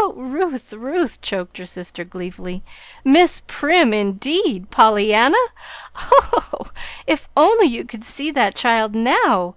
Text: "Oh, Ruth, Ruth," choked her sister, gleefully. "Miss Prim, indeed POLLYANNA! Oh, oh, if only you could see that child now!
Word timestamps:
"Oh, 0.00 0.14
Ruth, 0.16 0.72
Ruth," 0.72 1.20
choked 1.20 1.56
her 1.58 1.64
sister, 1.64 2.02
gleefully. 2.02 2.64
"Miss 3.04 3.40
Prim, 3.46 3.92
indeed 3.94 4.68
POLLYANNA! 4.72 5.36
Oh, 5.94 6.28
oh, 6.52 6.70
if 7.06 7.28
only 7.36 7.68
you 7.68 7.84
could 7.84 8.02
see 8.02 8.32
that 8.32 8.56
child 8.56 8.96
now! 8.96 9.54